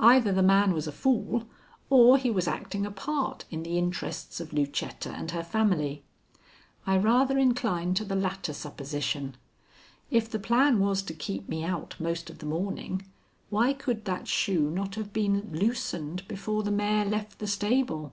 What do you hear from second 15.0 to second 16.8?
been loosened before the